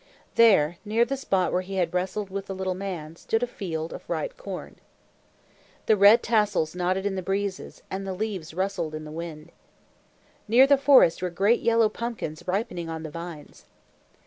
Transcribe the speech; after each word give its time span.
There, 0.33 0.79
near 0.83 1.05
the 1.05 1.15
spot 1.15 1.53
where 1.53 1.61
he 1.61 1.75
had 1.75 1.93
wrestled 1.93 2.31
with 2.31 2.47
the 2.47 2.55
little 2.55 2.73
man, 2.73 3.15
stood 3.17 3.43
a 3.43 3.45
field 3.45 3.93
of 3.93 4.01
ripe 4.09 4.35
corn. 4.35 4.77
The 5.85 5.95
red 5.95 6.23
tassels 6.23 6.73
nodded 6.73 7.05
in 7.05 7.13
the 7.13 7.21
breezes, 7.21 7.83
and 7.91 8.07
the 8.07 8.13
leaves 8.15 8.51
rustled 8.55 8.95
in 8.95 9.03
the 9.03 9.11
wind. 9.11 9.51
Near 10.47 10.65
the 10.65 10.75
forest 10.79 11.21
were 11.21 11.29
great 11.29 11.61
yellow 11.61 11.87
pumpkins 11.87 12.43
ripening 12.47 12.89
on 12.89 13.03
the 13.03 13.11
vines. 13.11 13.65